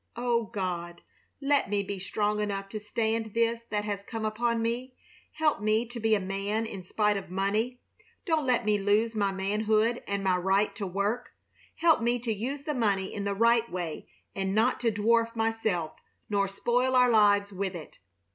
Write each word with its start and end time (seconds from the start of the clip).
"O 0.15 0.45
God, 0.45 1.03
let 1.39 1.69
me 1.69 1.83
be 1.83 1.99
strong 1.99 2.39
enough 2.39 2.69
to 2.69 2.79
stand 2.79 3.35
this 3.35 3.65
that 3.69 3.85
has 3.85 4.03
come 4.03 4.25
upon 4.25 4.59
me. 4.59 4.95
Help 5.33 5.61
me 5.61 5.85
to 5.89 5.99
be 5.99 6.15
a 6.15 6.19
man 6.19 6.65
in 6.65 6.81
spite 6.81 7.17
of 7.17 7.29
money! 7.29 7.79
Don't 8.25 8.47
let 8.47 8.65
me 8.65 8.79
lose 8.79 9.13
my 9.15 9.31
manhood 9.31 10.01
and 10.07 10.23
my 10.23 10.37
right 10.37 10.75
to 10.77 10.87
work. 10.87 11.33
Help 11.75 12.01
me 12.01 12.17
to 12.17 12.33
use 12.33 12.63
the 12.63 12.73
money 12.73 13.13
in 13.13 13.25
the 13.25 13.35
right 13.35 13.71
way 13.71 14.09
and 14.33 14.55
not 14.55 14.79
to 14.79 14.91
dwarf 14.91 15.35
myself, 15.35 15.91
nor 16.31 16.47
spoil 16.47 16.95
our 16.95 17.11
lives 17.11 17.53
with 17.53 17.75
it." 17.75 17.99